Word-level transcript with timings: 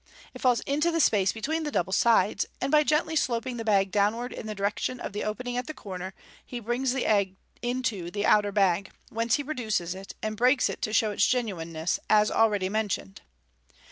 It 0.33 0.41
falls 0.41 0.61
into 0.61 0.89
the 0.89 0.99
space 0.99 1.31
between 1.31 1.61
the 1.61 1.69
double 1.71 1.93
sides, 1.93 2.47
and 2.59 2.71
by 2.71 2.83
gently 2.83 3.15
sloping 3.15 3.57
the 3.57 3.63
bag 3.63 3.91
downwards 3.91 4.33
in 4.33 4.47
the 4.47 4.55
direction 4.55 4.99
of 4.99 5.13
the 5.13 5.23
opening 5.23 5.57
at 5.57 5.67
the 5.67 5.75
corner, 5.75 6.15
he 6.43 6.59
brings 6.59 6.91
the 6.91 7.05
egg 7.05 7.35
into 7.61 8.09
the 8.09 8.25
outer 8.25 8.51
bag, 8.51 8.89
whence 9.09 9.35
he 9.35 9.43
produces 9.43 9.93
it, 9.93 10.15
and 10.23 10.37
breaks 10.37 10.71
it 10.71 10.81
to 10.81 10.91
show 10.91 11.11
its 11.11 11.27
genuineness, 11.27 11.99
as 12.09 12.31
already 12.31 12.67
mentioned. 12.67 13.21